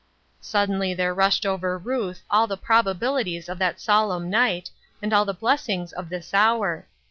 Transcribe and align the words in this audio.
Suddenly 0.39 0.95
there 0.95 1.13
rushed 1.13 1.45
over 1.45 1.77
Ruth 1.77 2.23
all 2.27 2.47
the 2.47 2.57
probabilities 2.57 3.47
of 3.47 3.59
that 3.59 3.79
solemn 3.79 4.31
night, 4.31 4.71
and 4.99 5.13
all 5.13 5.25
the 5.25 5.31
blessings 5.31 5.93
of 5.93 6.09
this 6.09 6.33
hour. 6.33 6.87